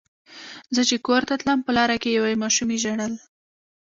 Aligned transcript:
زه 0.75 0.81
چې 0.89 0.95
کور 1.05 1.21
ته 1.29 1.33
تلم 1.41 1.59
په 1.65 1.71
لاره 1.77 1.97
کې 2.01 2.09
یوې 2.17 2.33
ماشومې 2.43 2.77
ژړل. 2.83 3.13